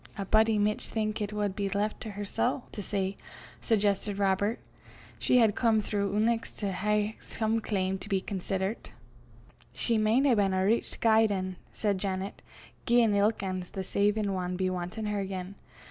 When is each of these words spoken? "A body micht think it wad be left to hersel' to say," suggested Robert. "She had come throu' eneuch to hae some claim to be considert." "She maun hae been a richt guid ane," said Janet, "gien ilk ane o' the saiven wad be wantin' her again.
"A 0.17 0.25
body 0.25 0.57
micht 0.57 0.81
think 0.89 1.21
it 1.21 1.31
wad 1.31 1.55
be 1.55 1.69
left 1.69 2.01
to 2.01 2.09
hersel' 2.13 2.63
to 2.71 2.81
say," 2.81 3.17
suggested 3.61 4.17
Robert. 4.17 4.57
"She 5.19 5.37
had 5.37 5.53
come 5.53 5.79
throu' 5.79 6.15
eneuch 6.15 6.47
to 6.57 6.71
hae 6.71 7.17
some 7.21 7.59
claim 7.61 7.99
to 7.99 8.09
be 8.09 8.19
considert." 8.19 8.93
"She 9.73 9.99
maun 9.99 10.25
hae 10.25 10.33
been 10.33 10.55
a 10.55 10.65
richt 10.65 11.01
guid 11.01 11.29
ane," 11.31 11.57
said 11.71 11.99
Janet, 11.99 12.41
"gien 12.87 13.13
ilk 13.13 13.43
ane 13.43 13.61
o' 13.61 13.65
the 13.73 13.83
saiven 13.83 14.33
wad 14.33 14.57
be 14.57 14.71
wantin' 14.71 15.05
her 15.05 15.19
again. 15.19 15.53